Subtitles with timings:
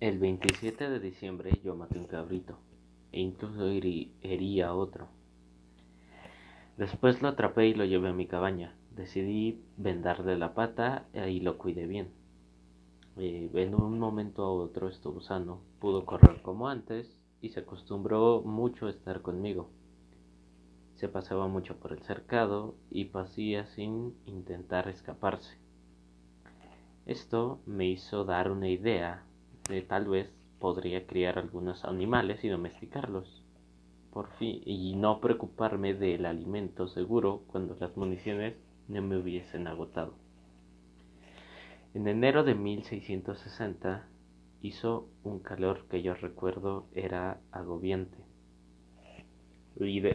[0.00, 2.56] El 27 de diciembre yo maté un cabrito
[3.10, 5.08] e incluso herí a otro.
[6.76, 8.76] Después lo atrapé y lo llevé a mi cabaña.
[8.94, 12.12] Decidí vendarle la pata y lo cuidé bien.
[13.16, 18.42] Eh, en un momento a otro estuvo sano, pudo correr como antes y se acostumbró
[18.42, 19.68] mucho a estar conmigo.
[20.94, 25.58] Se paseaba mucho por el cercado y pasía sin intentar escaparse.
[27.04, 29.24] Esto me hizo dar una idea
[29.68, 33.42] de tal vez podría criar algunos animales y domesticarlos.
[34.12, 38.56] Por fin, y no preocuparme del alimento seguro cuando las municiones
[38.88, 40.14] no me hubiesen agotado.
[41.94, 44.08] En enero de 1660
[44.62, 48.18] hizo un calor que yo recuerdo era agobiante.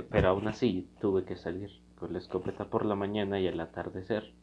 [0.10, 4.34] pero aún así tuve que salir con la escopeta por la mañana y al atardecer.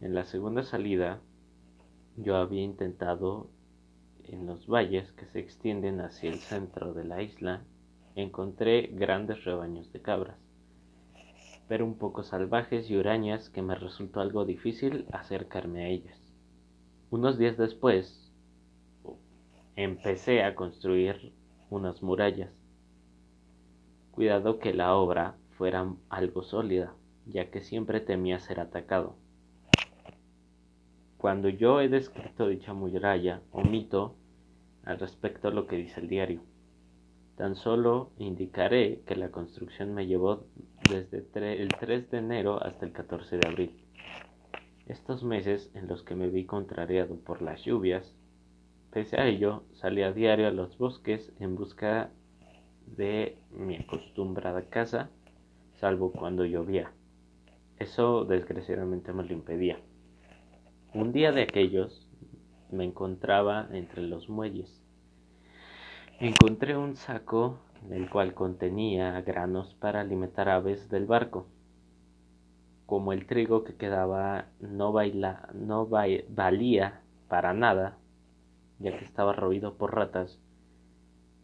[0.00, 1.20] En la segunda salida
[2.16, 3.48] yo había intentado
[4.32, 7.62] en los valles que se extienden hacia el centro de la isla
[8.14, 10.38] encontré grandes rebaños de cabras,
[11.68, 16.18] pero un poco salvajes y hurañas que me resultó algo difícil acercarme a ellas.
[17.10, 18.32] Unos días después
[19.76, 21.32] empecé a construir
[21.70, 22.50] unas murallas.
[24.10, 26.94] Cuidado que la obra fuera algo sólida,
[27.26, 29.16] ya que siempre temía ser atacado.
[31.18, 34.17] Cuando yo he descrito dicha muralla, omito
[34.88, 36.40] al respecto lo que dice el diario.
[37.36, 40.46] Tan solo indicaré que la construcción me llevó
[40.88, 41.18] desde
[41.62, 43.84] el 3 de enero hasta el 14 de abril.
[44.86, 48.16] Estos meses en los que me vi contrariado por las lluvias,
[48.90, 52.10] pese a ello, salí a diario a los bosques en busca
[52.86, 55.10] de mi acostumbrada casa,
[55.74, 56.92] salvo cuando llovía.
[57.78, 59.78] Eso desgraciadamente me lo impedía.
[60.94, 62.07] Un día de aquellos
[62.70, 64.82] me encontraba entre los muelles.
[66.20, 67.58] Encontré un saco
[67.90, 71.46] el cual contenía granos para alimentar aves del barco
[72.88, 77.98] como el trigo que quedaba no, baila, no valía para nada,
[78.78, 80.40] ya que estaba roído por ratas,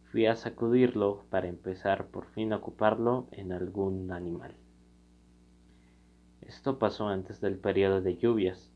[0.05, 4.55] fui a sacudirlo para empezar por fin a ocuparlo en algún animal.
[6.41, 8.71] Esto pasó antes del periodo de lluvias.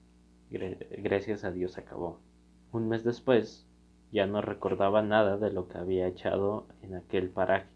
[0.52, 2.20] Gracias a Dios acabó.
[2.72, 3.66] Un mes después,
[4.12, 7.68] ya no recordaba nada de lo que había echado en aquel paraje.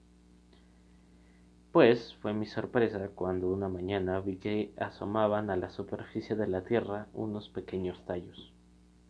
[1.71, 6.63] Pues fue mi sorpresa cuando una mañana vi que asomaban a la superficie de la
[6.63, 8.53] tierra unos pequeños tallos,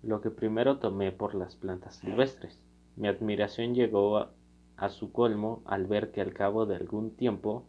[0.02, 2.58] lo que primero tomé por las plantas silvestres.
[2.96, 4.32] Mi admiración llegó a,
[4.78, 7.66] a su colmo al ver que al cabo de algún tiempo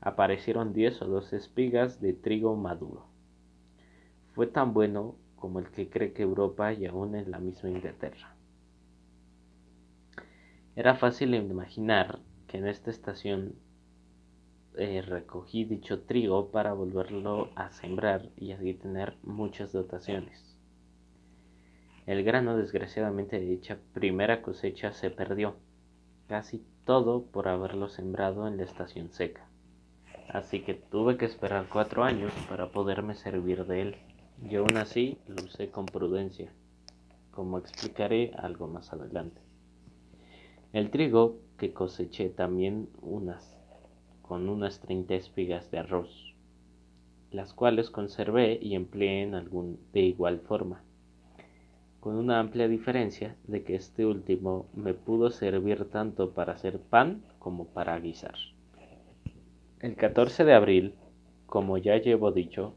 [0.00, 3.06] aparecieron diez o doce espigas de trigo maduro.
[4.34, 8.36] Fue tan bueno como el que cree que Europa y aún en la misma Inglaterra.
[10.76, 13.56] Era fácil imaginar que en esta estación
[14.76, 20.56] eh, recogí dicho trigo para volverlo a sembrar y así tener muchas dotaciones.
[22.06, 25.56] El grano, desgraciadamente, de dicha primera cosecha se perdió,
[26.28, 29.48] casi todo por haberlo sembrado en la estación seca.
[30.28, 33.96] Así que tuve que esperar cuatro años para poderme servir de él,
[34.48, 36.52] y aún así lo usé con prudencia,
[37.30, 39.40] como explicaré algo más adelante.
[40.72, 43.56] El trigo que coseché también unas
[44.22, 46.34] con unas 30 espigas de arroz,
[47.30, 50.82] las cuales conservé y empleé en algún de igual forma,
[52.00, 57.22] con una amplia diferencia de que este último me pudo servir tanto para hacer pan
[57.38, 58.34] como para guisar.
[59.80, 60.94] El 14 de abril,
[61.46, 62.74] como ya llevo dicho,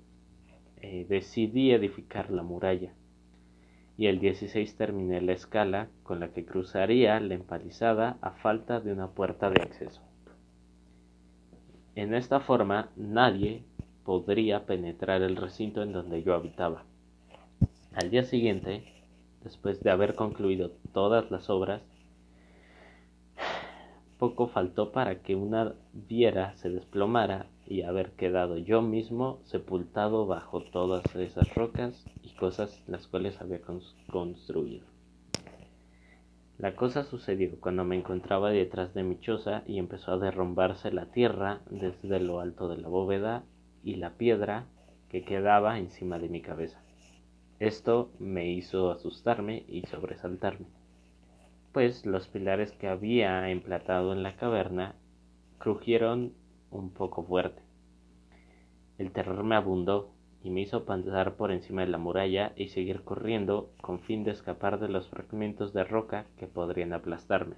[0.88, 2.94] eh, decidí edificar la muralla
[3.98, 8.94] y el 16 terminé la escala con la que cruzaría la empalizada a falta de
[8.94, 10.02] una puerta de acceso.
[11.96, 13.64] En esta forma nadie
[14.04, 16.84] podría penetrar el recinto en donde yo habitaba.
[17.96, 18.84] Al día siguiente,
[19.44, 21.82] después de haber concluido todas las obras,
[24.20, 30.62] poco faltó para que una viera se desplomara y haber quedado yo mismo sepultado bajo
[30.62, 33.62] todas esas rocas y cosas las cuales había
[34.12, 34.86] construido.
[36.58, 41.08] La cosa sucedió cuando me encontraba detrás de mi choza y empezó a derrumbarse la
[41.08, 43.44] tierra desde lo alto de la bóveda
[43.84, 44.66] y la piedra
[45.10, 46.82] que quedaba encima de mi cabeza.
[47.60, 50.68] Esto me hizo asustarme y sobresaltarme,
[51.74, 54.96] pues los pilares que había emplatado en la caverna
[55.58, 56.34] crujieron
[56.76, 57.62] un poco fuerte.
[58.98, 60.12] El terror me abundó
[60.44, 64.32] y me hizo pasar por encima de la muralla y seguir corriendo con fin de
[64.32, 67.56] escapar de los fragmentos de roca que podrían aplastarme.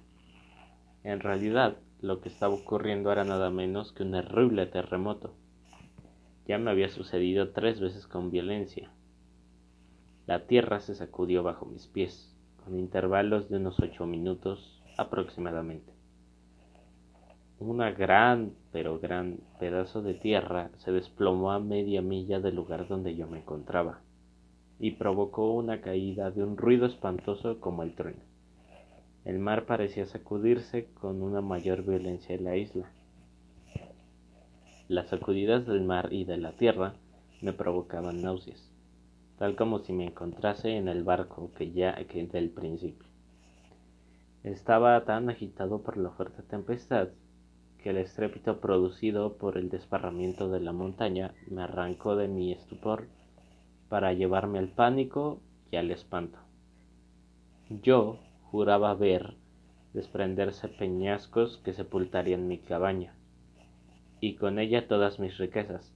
[1.03, 5.33] En realidad, lo que estaba ocurriendo era nada menos que un horrible terremoto.
[6.47, 8.91] Ya me había sucedido tres veces con violencia.
[10.25, 15.96] La tierra se sacudió bajo mis pies, con intervalos de unos ocho minutos aproximadamente.
[17.59, 23.15] Una gran, pero gran pedazo de tierra se desplomó a media milla del lugar donde
[23.15, 24.01] yo me encontraba,
[24.77, 28.21] y provocó una caída de un ruido espantoso como el trueno.
[29.25, 32.91] El mar parecía sacudirse con una mayor violencia en la isla.
[34.87, 36.93] Las sacudidas del mar y de la tierra
[37.41, 38.71] me provocaban náuseas,
[39.39, 43.09] tal como si me encontrase en el barco que ya que del principio.
[44.43, 47.09] Estaba tan agitado por la fuerte tempestad
[47.81, 53.07] que el estrépito producido por el desparramiento de la montaña me arrancó de mi estupor
[53.89, 55.41] para llevarme al pánico
[55.71, 56.39] y al espanto.
[57.69, 59.35] Yo juraba ver
[59.93, 63.15] desprenderse peñascos que sepultarían mi cabaña,
[64.19, 65.93] y con ella todas mis riquezas.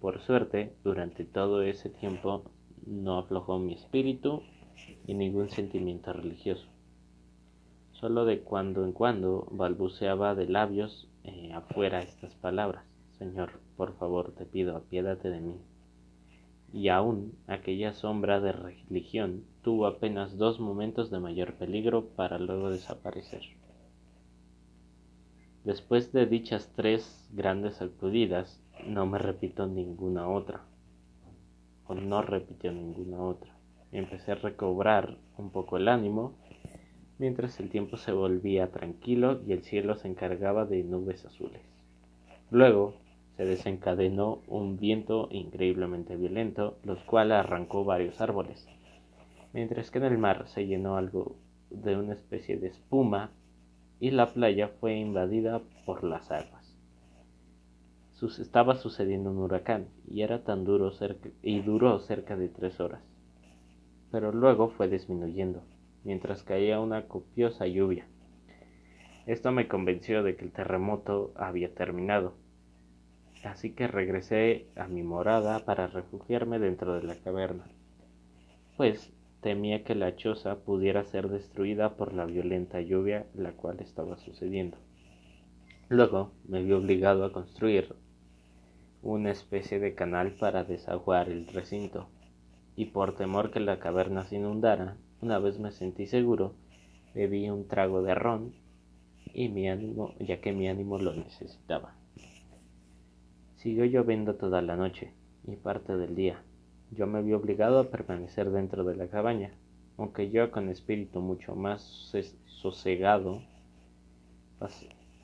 [0.00, 2.44] Por suerte, durante todo ese tiempo
[2.86, 4.42] no aflojó mi espíritu
[5.06, 6.66] y ningún sentimiento religioso.
[7.92, 12.84] Solo de cuando en cuando balbuceaba de labios eh, afuera estas palabras.
[13.18, 15.56] Señor, por favor, te pido, apiádate de mí
[16.74, 22.68] y aún aquella sombra de religión tuvo apenas dos momentos de mayor peligro para luego
[22.68, 23.42] desaparecer.
[25.62, 30.62] Después de dichas tres grandes sacudidas, no me repito ninguna otra,
[31.86, 33.56] o no repitió ninguna otra.
[33.92, 36.34] Empecé a recobrar un poco el ánimo,
[37.18, 41.62] mientras el tiempo se volvía tranquilo y el cielo se encargaba de nubes azules.
[42.50, 42.94] Luego,
[43.36, 48.68] se desencadenó un viento increíblemente violento, los cual arrancó varios árboles,
[49.52, 51.36] mientras que en el mar se llenó algo
[51.70, 53.30] de una especie de espuma
[53.98, 56.76] y la playa fue invadida por las aguas.
[58.38, 60.92] estaba sucediendo un huracán y era tan duro
[61.42, 63.02] y duró cerca de tres horas,
[64.10, 65.62] pero luego fue disminuyendo,
[66.04, 68.06] mientras caía una copiosa lluvia.
[69.26, 72.34] Esto me convenció de que el terremoto había terminado
[73.46, 77.64] así que regresé a mi morada para refugiarme dentro de la caverna,
[78.76, 84.16] pues temía que la choza pudiera ser destruida por la violenta lluvia la cual estaba
[84.18, 84.78] sucediendo.
[85.88, 87.94] Luego me vi obligado a construir
[89.02, 92.08] una especie de canal para desaguar el recinto,
[92.74, 96.52] y por temor que la caverna se inundara, una vez me sentí seguro,
[97.14, 98.52] bebí un trago de ron
[99.32, 101.94] y mi ánimo, ya que mi ánimo lo necesitaba.
[103.56, 105.14] Siguió lloviendo toda la noche
[105.46, 106.42] y parte del día.
[106.90, 109.52] Yo me vi obligado a permanecer dentro de la cabaña,
[109.96, 111.80] aunque yo con espíritu mucho más
[112.44, 113.40] sosegado,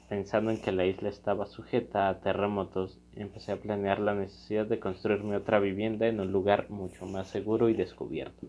[0.08, 4.80] pensando en que la isla estaba sujeta a terremotos, empecé a planear la necesidad de
[4.80, 8.46] construirme otra vivienda en un lugar mucho más seguro y descubierto,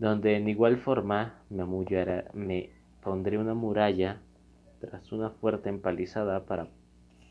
[0.00, 2.70] donde en igual forma me,
[3.02, 4.22] pondré una muralla
[4.80, 6.68] tras una fuerte empalizada para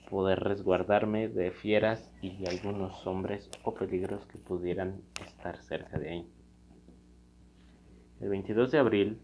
[0.07, 6.27] poder resguardarme de fieras y algunos hombres o peligros que pudieran estar cerca de ahí.
[8.21, 9.19] El 22 de abril,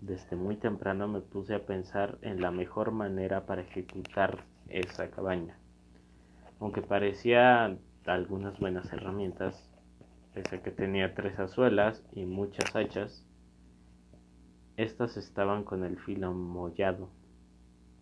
[0.00, 5.58] desde muy temprano me puse a pensar en la mejor manera para ejecutar esa cabaña.
[6.60, 9.69] Aunque parecía algunas buenas herramientas,
[10.34, 13.24] pese a que tenía tres azuelas y muchas hachas,
[14.76, 17.10] estas estaban con el filo mollado,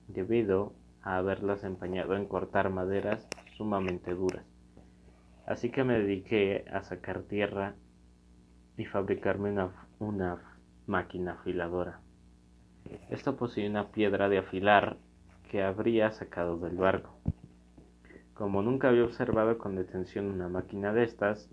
[0.07, 4.45] debido haberlas empañado en cortar maderas sumamente duras.
[5.47, 7.75] Así que me dediqué a sacar tierra
[8.77, 12.01] y fabricarme una, una máquina afiladora.
[13.11, 14.99] Esto poseía una piedra de afilar
[15.51, 17.19] que habría sacado del barco.
[18.35, 21.51] Como nunca había observado con detención una máquina de estas,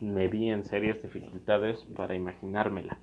[0.00, 2.98] me vi en serias dificultades para imaginármela.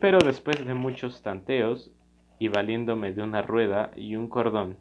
[0.00, 1.90] Pero después de muchos tanteos
[2.38, 4.76] y valiéndome de una rueda y un cordón,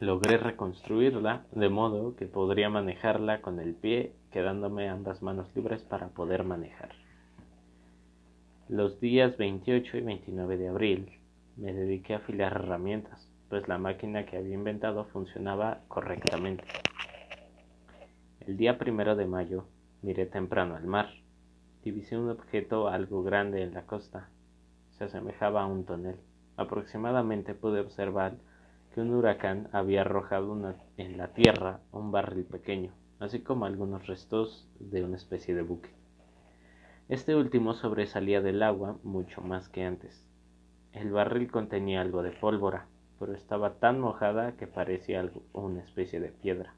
[0.00, 6.08] logré reconstruirla de modo que podría manejarla con el pie, quedándome ambas manos libres para
[6.08, 6.90] poder manejar.
[8.68, 11.18] Los días 28 y 29 de abril
[11.56, 16.64] me dediqué a afilar herramientas, pues la máquina que había inventado funcionaba correctamente.
[18.48, 19.66] El día primero de mayo
[20.00, 21.10] miré temprano al mar.
[21.84, 24.30] Divisé un objeto algo grande en la costa.
[24.92, 26.16] Se asemejaba a un tonel.
[26.56, 28.38] Aproximadamente pude observar
[28.94, 30.58] que un huracán había arrojado
[30.96, 35.90] en la tierra un barril pequeño, así como algunos restos de una especie de buque.
[37.10, 40.26] Este último sobresalía del agua mucho más que antes.
[40.94, 42.86] El barril contenía algo de pólvora,
[43.18, 46.72] pero estaba tan mojada que parecía una especie de piedra.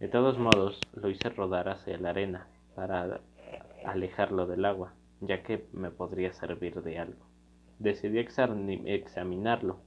[0.00, 3.20] De todos modos, lo hice rodar hacia la arena para
[3.84, 7.26] alejarlo del agua, ya que me podría servir de algo.
[7.78, 9.80] Decidí examinarlo.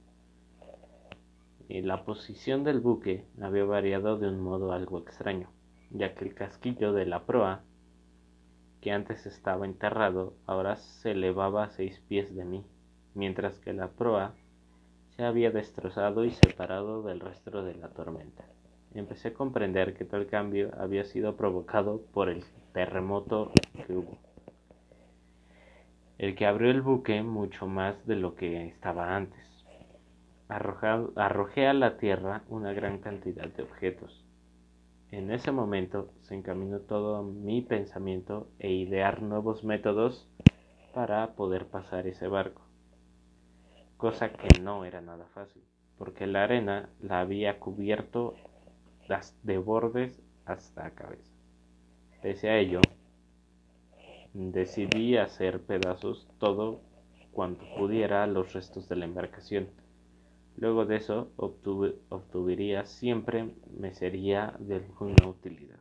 [1.68, 5.50] Y la posición del buque había variado de un modo algo extraño,
[5.90, 7.64] ya que el casquillo de la proa,
[8.80, 12.64] que antes estaba enterrado, ahora se elevaba a seis pies de mí,
[13.14, 14.36] mientras que la proa
[15.16, 18.44] se había destrozado y separado del resto de la tormenta
[18.94, 23.52] empecé a comprender que tal cambio había sido provocado por el terremoto
[23.86, 24.18] que hubo,
[26.18, 29.42] el que abrió el buque mucho más de lo que estaba antes.
[30.48, 34.24] arrojé a la tierra una gran cantidad de objetos.
[35.10, 40.28] En ese momento se encaminó todo mi pensamiento e idear nuevos métodos
[40.92, 42.62] para poder pasar ese barco,
[43.96, 45.62] cosa que no era nada fácil,
[45.98, 48.34] porque la arena la había cubierto
[49.42, 51.30] de bordes hasta cabeza.
[52.22, 52.80] Pese a ello,
[54.32, 56.80] decidí hacer pedazos todo
[57.32, 59.68] cuanto pudiera los restos de la embarcación.
[60.56, 65.80] Luego de eso obtuviría siempre me sería de alguna utilidad.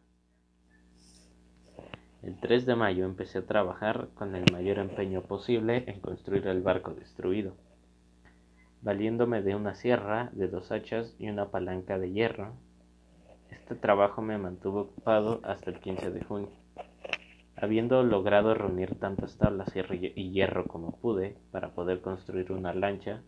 [2.24, 6.62] El 3 de mayo empecé a trabajar con el mayor empeño posible en construir el
[6.62, 7.56] barco destruido,
[8.82, 12.53] valiéndome de una sierra, de dos hachas y una palanca de hierro
[13.53, 16.50] este trabajo me mantuvo ocupado hasta el 15 de junio.
[17.55, 23.22] Habiendo logrado reunir tantas tablas y hierro como pude para poder construir una lancha,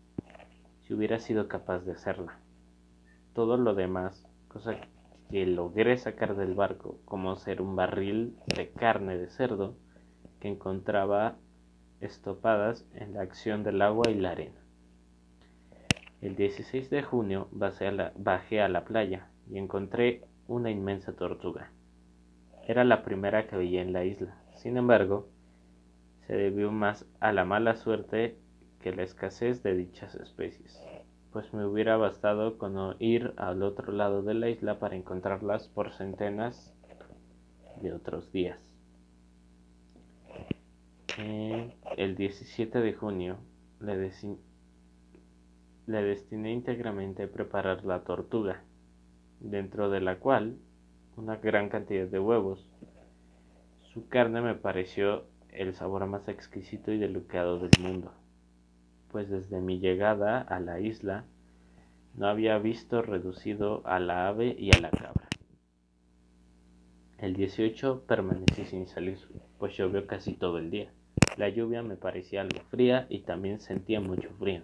[0.82, 2.40] si hubiera sido capaz de hacerla.
[3.34, 4.74] Todo lo demás, cosa
[5.30, 9.76] que logré sacar del barco, como ser un barril de carne de cerdo
[10.40, 11.36] que encontraba
[12.00, 14.60] estopadas en la acción del agua y la arena.
[16.20, 21.70] El 16 de junio bajé a la playa y encontré una inmensa tortuga.
[22.66, 24.36] Era la primera que veía en la isla.
[24.56, 25.28] Sin embargo,
[26.26, 28.36] se debió más a la mala suerte
[28.80, 30.82] que la escasez de dichas especies,
[31.32, 35.92] pues me hubiera bastado con ir al otro lado de la isla para encontrarlas por
[35.92, 36.74] centenas
[37.80, 38.60] de otros días.
[41.96, 43.38] el 17 de junio
[43.80, 44.12] le,
[45.86, 48.62] le destiné íntegramente a preparar la tortuga
[49.40, 50.56] dentro de la cual
[51.16, 52.68] una gran cantidad de huevos.
[53.92, 58.12] Su carne me pareció el sabor más exquisito y delicado del mundo,
[59.10, 61.24] pues desde mi llegada a la isla
[62.14, 65.28] no había visto reducido a la ave y a la cabra.
[67.18, 69.18] El 18 permanecí sin salir,
[69.58, 70.92] pues llovió casi todo el día.
[71.38, 74.62] La lluvia me parecía algo fría y también sentía mucho frío,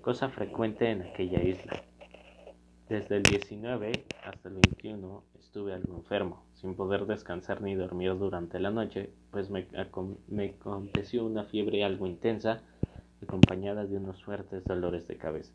[0.00, 1.87] cosa frecuente en aquella isla.
[2.88, 3.92] Desde el 19
[4.24, 9.50] hasta el 21 estuve algo enfermo, sin poder descansar ni dormir durante la noche, pues
[9.50, 12.62] me, aconteció una fiebre algo intensa,
[13.22, 15.52] acompañada de unos fuertes dolores de cabeza.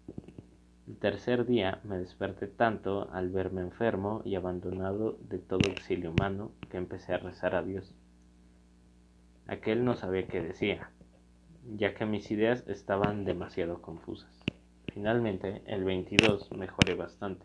[0.88, 6.52] El tercer día me desperté tanto al verme enfermo y abandonado de todo auxilio humano
[6.70, 7.96] que empecé a rezar a Dios.
[9.48, 10.92] Aquel no sabía qué decía,
[11.76, 14.43] ya que mis ideas estaban demasiado confusas.
[14.94, 17.44] Finalmente, el 22 mejoré bastante.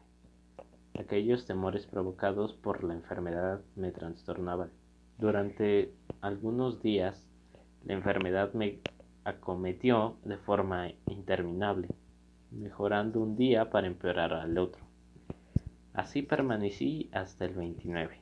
[0.99, 4.71] Aquellos temores provocados por la enfermedad me trastornaban.
[5.17, 7.27] Durante algunos días,
[7.87, 8.81] la enfermedad me
[9.25, 11.89] acometió de forma interminable,
[12.51, 14.85] mejorando un día para empeorar al otro.
[15.95, 18.21] Así permanecí hasta el 29,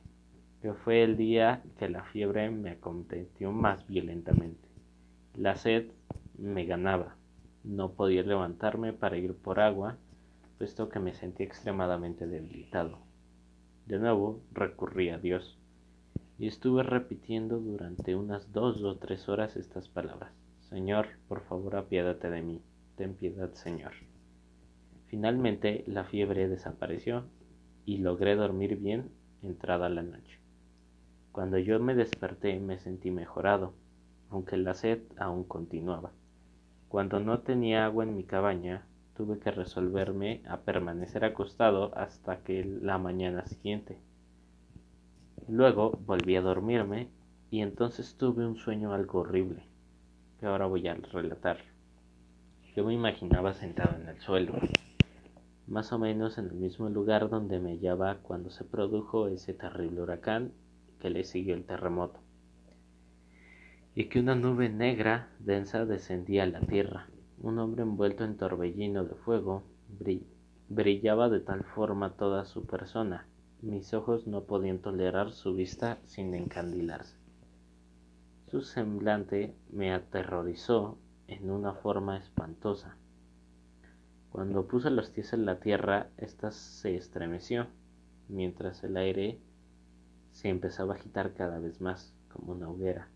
[0.61, 4.69] que fue el día que la fiebre me acometió más violentamente.
[5.35, 5.91] La sed
[6.37, 7.16] me ganaba
[7.67, 9.97] no podía levantarme para ir por agua,
[10.57, 12.99] puesto que me sentía extremadamente debilitado.
[13.85, 15.57] De nuevo recurrí a Dios
[16.39, 20.31] y estuve repitiendo durante unas dos o tres horas estas palabras.
[20.61, 22.61] Señor, por favor apiádate de mí.
[22.95, 23.91] Ten piedad, Señor.
[25.07, 27.25] Finalmente la fiebre desapareció
[27.85, 29.09] y logré dormir bien
[29.41, 30.39] entrada la noche.
[31.31, 33.73] Cuando yo me desperté me sentí mejorado,
[34.29, 36.11] aunque la sed aún continuaba.
[36.89, 42.63] Cuando no tenía agua en mi cabaña, tuve que resolverme a permanecer acostado hasta que
[42.63, 43.97] la mañana siguiente.
[45.49, 47.09] Luego volví a dormirme
[47.49, 49.63] y entonces tuve un sueño algo horrible,
[50.39, 51.57] que ahora voy a relatar.
[52.75, 54.53] Yo me imaginaba sentado en el suelo,
[55.67, 60.01] más o menos en el mismo lugar donde me hallaba cuando se produjo ese terrible
[60.01, 60.53] huracán
[60.99, 62.19] que le siguió el terremoto,
[63.97, 67.07] y que una nube negra densa descendía a la tierra.
[67.41, 69.63] Un hombre envuelto en torbellino de fuego
[70.69, 73.25] brillaba de tal forma toda su persona,
[73.63, 77.17] mis ojos no podían tolerar su vista sin encandilarse.
[78.45, 82.97] Su semblante me aterrorizó en una forma espantosa.
[84.29, 87.65] Cuando puso los pies en la tierra, ésta se estremeció,
[88.27, 89.39] mientras el aire
[90.29, 93.09] se empezaba a agitar cada vez más, como una hoguera.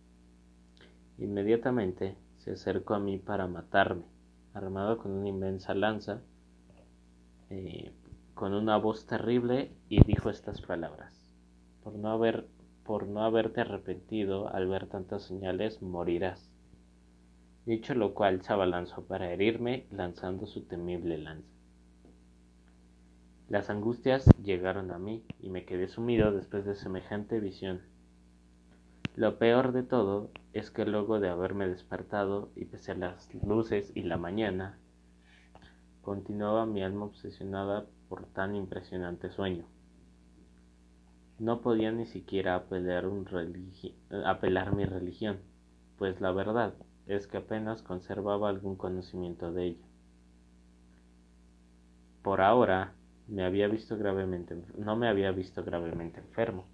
[1.21, 4.05] Inmediatamente se acercó a mí para matarme,
[4.55, 6.23] armado con una inmensa lanza,
[7.51, 7.93] eh,
[8.33, 11.31] con una voz terrible, y dijo estas palabras:
[11.83, 12.47] Por no haber,
[12.83, 16.51] por no haberte arrepentido al ver tantas señales, morirás.
[17.67, 21.53] Dicho lo cual, se abalanzó para herirme, lanzando su temible lanza.
[23.47, 27.81] Las angustias llegaron a mí y me quedé sumido después de semejante visión.
[29.15, 33.91] Lo peor de todo es que luego de haberme despertado y pese a las luces
[33.95, 34.77] y la mañana,
[36.01, 39.65] continuaba mi alma obsesionada por tan impresionante sueño.
[41.39, 43.05] No podía ni siquiera apelar,
[44.25, 45.39] apelar mi religión,
[45.97, 46.73] pues la verdad
[47.07, 49.87] es que apenas conservaba algún conocimiento de ella.
[52.21, 52.93] Por ahora
[53.27, 56.65] me había visto gravemente, no me había visto gravemente enfermo,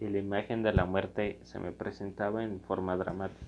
[0.00, 3.46] la imagen de la muerte se me presentaba en forma dramática.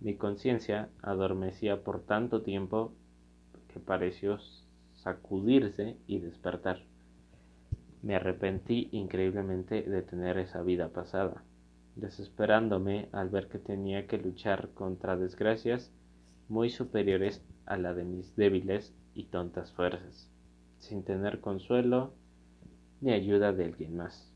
[0.00, 2.92] Mi conciencia adormecía por tanto tiempo
[3.72, 4.38] que pareció
[4.94, 6.82] sacudirse y despertar.
[8.02, 11.42] Me arrepentí increíblemente de tener esa vida pasada
[11.96, 15.92] desesperándome al ver que tenía que luchar contra desgracias
[16.48, 20.30] muy superiores a la de mis débiles y tontas fuerzas,
[20.78, 22.14] sin tener consuelo
[23.00, 24.31] ni ayuda de alguien más.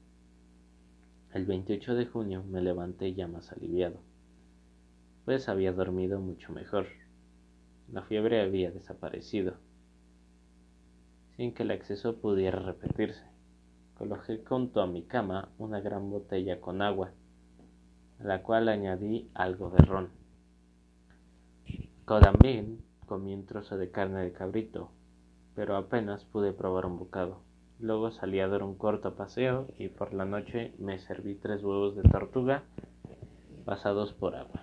[1.37, 4.01] El 28 de junio me levanté ya más aliviado,
[5.27, 6.87] pues había dormido mucho mejor.
[7.93, 9.59] La fiebre había desaparecido,
[11.37, 13.27] sin que el exceso pudiera repetirse.
[13.99, 17.13] Coloqué junto a mi cama una gran botella con agua
[18.19, 20.09] a la cual añadí algo de ron.
[22.07, 24.91] También comí un trozo de carne de cabrito,
[25.55, 27.46] pero apenas pude probar un bocado.
[27.79, 31.95] Luego salí a dar un corto paseo y por la noche me serví tres huevos
[31.95, 32.65] de tortuga
[33.67, 34.63] pasados por agua.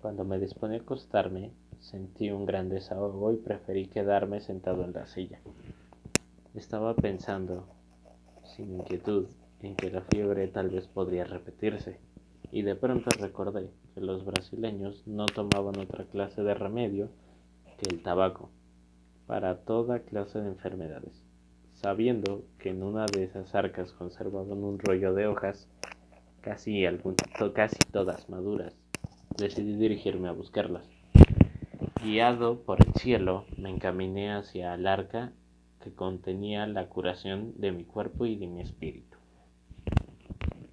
[0.00, 5.06] Cuando me disponía a acostarme, sentí un gran desahogo y preferí quedarme sentado en la
[5.06, 5.40] silla.
[6.54, 7.66] Estaba pensando,
[8.44, 9.26] sin inquietud,
[9.60, 11.98] en que la fiebre tal vez podría repetirse
[12.52, 17.08] y de pronto recordé que los brasileños no tomaban otra clase de remedio
[17.78, 18.50] que el tabaco
[19.26, 21.25] para toda clase de enfermedades.
[21.76, 25.68] Sabiendo que en una de esas arcas conservaban un rollo de hojas,
[26.40, 26.84] casi,
[27.54, 28.74] casi todas maduras,
[29.36, 30.88] decidí dirigirme a buscarlas.
[32.02, 35.34] Guiado por el cielo, me encaminé hacia el arca
[35.84, 39.18] que contenía la curación de mi cuerpo y de mi espíritu.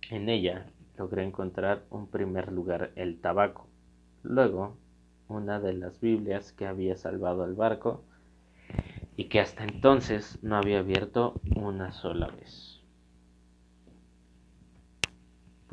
[0.09, 3.67] En ella logré encontrar un primer lugar el tabaco,
[4.21, 4.77] luego
[5.27, 8.05] una de las Biblias que había salvado al barco
[9.15, 12.73] y que hasta entonces no había abierto una sola vez.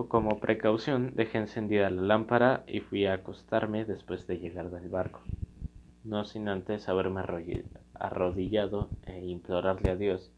[0.09, 5.21] Como precaución dejé encendida la lámpara y fui a acostarme después de llegar del barco,
[6.05, 7.21] no sin antes haberme
[7.95, 10.33] arrodillado e implorarle a Dios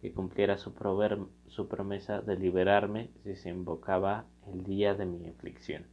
[0.00, 0.74] que cumpliera su,
[1.68, 5.86] promesa de liberarme si se invocaba el día de mi aflicción.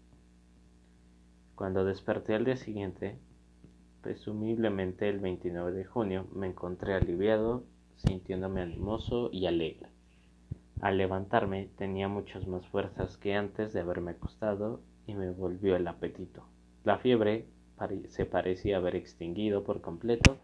[1.56, 3.20] Cuando desperté al día siguiente,
[4.02, 7.64] presumiblemente el 29 de junio, me encontré aliviado,
[7.96, 9.90] sintiéndome animoso y alegre.
[10.82, 15.88] Al levantarme tenía muchas más fuerzas que antes de haberme acostado y me volvió el
[15.88, 16.44] apetito.
[16.84, 17.46] La fiebre
[18.10, 20.38] se parecía haber extinguido por completo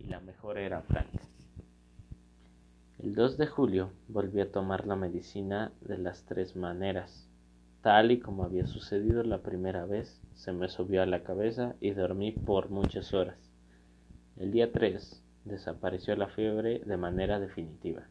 [0.00, 1.20] y la mejor era franca.
[2.98, 7.28] El 2 de julio volví a tomar la medicina de las tres maneras.
[7.82, 11.90] Tal y como había sucedido la primera vez, se me subió a la cabeza y
[11.90, 13.38] dormí por muchas horas.
[14.36, 18.08] El día 3 desapareció la fiebre de manera definitiva,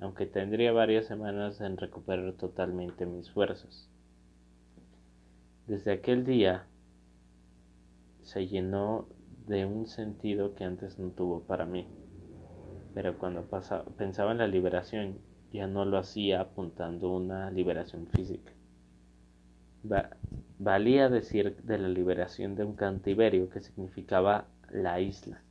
[0.00, 3.90] aunque tendría varias semanas en recuperar totalmente mis fuerzas.
[5.66, 6.66] Desde aquel día
[8.22, 9.08] se llenó
[9.46, 11.86] de un sentido que antes no tuvo para mí
[12.96, 13.46] pero cuando
[13.98, 15.18] pensaba en la liberación
[15.52, 18.50] ya no lo hacía apuntando una liberación física.
[20.58, 25.42] Valía decir de la liberación de un cantiverio que significaba la isla,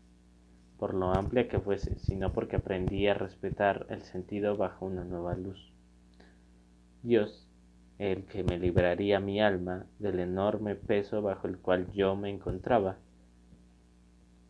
[0.78, 5.36] por lo amplia que fuese, sino porque aprendí a respetar el sentido bajo una nueva
[5.36, 5.72] luz.
[7.04, 7.48] Dios,
[8.00, 12.98] el que me libraría mi alma del enorme peso bajo el cual yo me encontraba,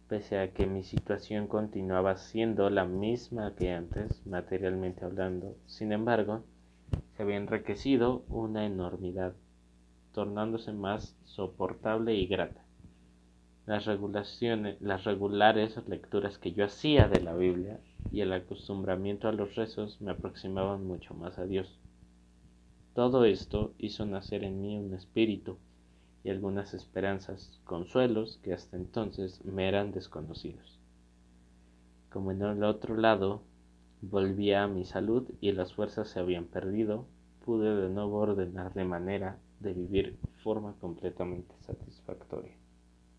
[0.07, 6.43] pese a que mi situación continuaba siendo la misma que antes, materialmente hablando, sin embargo,
[7.15, 9.33] se había enriquecido una enormidad,
[10.15, 12.65] tornándose más soportable y grata
[13.65, 17.79] las regulaciones, las regulares lecturas que yo hacía de la Biblia
[18.11, 21.79] y el acostumbramiento a los rezos me aproximaban mucho más a Dios.
[22.93, 25.57] Todo esto hizo nacer en mí un espíritu
[26.23, 30.79] y algunas esperanzas, consuelos que hasta entonces me eran desconocidos.
[32.11, 33.41] Como en el otro lado
[34.01, 37.05] volvía a mi salud y las fuerzas se habían perdido,
[37.43, 42.64] pude de nuevo ordenar de manera de vivir forma completamente satisfactoria.